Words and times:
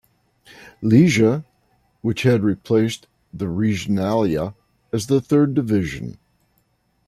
Liga, 0.81 1.45
which 2.01 2.23
had 2.23 2.41
replaced 2.41 3.05
the 3.31 3.45
Regionalliga 3.45 4.55
as 4.91 5.05
the 5.05 5.21
third 5.21 5.53
division. 5.53 6.17